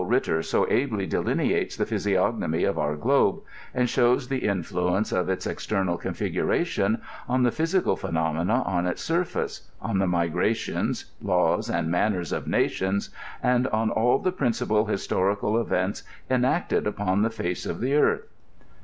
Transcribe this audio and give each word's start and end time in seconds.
&itter 0.01 0.43
so 0.43 0.67
ably 0.67 1.05
delineates 1.05 1.75
the 1.77 1.85
physiognomy 1.85 2.63
of 2.63 2.79
our 2.79 2.95
globe, 2.95 3.39
and 3.71 3.87
shows 3.87 4.29
the 4.29 4.41
influ 4.41 4.97
ence 4.97 5.11
of 5.11 5.29
its 5.29 5.45
external 5.45 5.99
eonfigurati(»i 5.99 6.97
on 7.29 7.43
the 7.43 7.51
physical 7.51 7.95
phenomena 7.95 8.63
on 8.65 8.87
its 8.87 9.03
surface, 9.03 9.69
on 9.79 9.99
the 9.99 10.07
migrations, 10.07 11.11
laws, 11.21 11.69
and 11.69 11.91
manners 11.91 12.31
of 12.31 12.47
nations, 12.47 13.11
and 13.43 13.67
on 13.67 13.91
all 13.91 14.17
the 14.17 14.31
principal 14.31 14.85
historical 14.85 15.61
events 15.61 16.01
enacted 16.31 16.87
upon 16.87 17.21
the 17.21 17.29
face 17.29 17.67
of 17.67 17.79
the 17.79 17.93
earth. 17.93 18.27